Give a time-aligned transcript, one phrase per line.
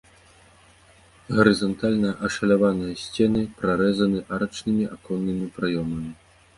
[1.39, 6.11] Гарызантальна ашаляваныя сцены прарэзаны арачнымі аконнымі праёмамі.